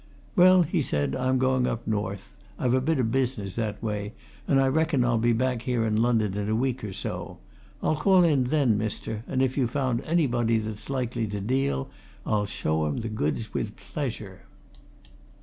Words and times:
"Well," 0.35 0.63
he 0.63 0.81
said, 0.81 1.15
"I'm 1.15 1.37
going 1.37 1.67
up 1.67 1.85
North 1.85 2.35
I've 2.57 2.73
a 2.73 2.81
bit 2.81 2.97
o' 2.97 3.03
business 3.03 3.55
that 3.57 3.83
way, 3.83 4.13
and 4.47 4.59
I 4.59 4.65
reckon 4.67 5.05
I'll 5.05 5.19
be 5.19 5.31
back 5.31 5.61
here 5.61 5.85
in 5.85 6.01
London 6.01 6.33
in 6.35 6.49
a 6.49 6.55
week 6.55 6.83
or 6.83 6.91
so 6.91 7.37
I'll 7.83 7.97
call 7.97 8.23
in 8.23 8.45
then, 8.45 8.79
mister, 8.79 9.23
and 9.27 9.43
if 9.43 9.59
you've 9.59 9.69
found 9.69 10.01
anybody 10.01 10.57
that's 10.57 10.89
likely 10.89 11.27
to 11.27 11.39
deal, 11.39 11.87
I'll 12.25 12.47
show 12.47 12.87
'em 12.87 13.01
the 13.01 13.09
goods 13.09 13.53
with 13.53 13.75
pleasure." 13.75 14.45